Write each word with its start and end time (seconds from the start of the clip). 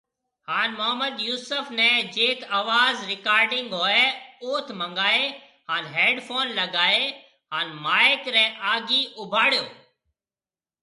هان 0.49 0.69
محمد 0.77 1.15
يوسف 1.27 1.67
ني 1.79 1.89
جيٿ 2.15 2.39
آواز 2.59 2.97
رڪارڊنگ 3.11 3.75
هوئي 3.79 4.05
اوٿ 4.45 4.67
منگائي 4.79 5.25
هان 5.71 5.83
هيڊ 5.97 6.15
فون 6.29 6.45
لگائي 6.61 7.03
هان 7.53 7.67
مائيڪ 7.85 8.23
ري 8.37 8.45
آگھيَََ 8.71 9.01
اوڀاڙيو 9.19 9.65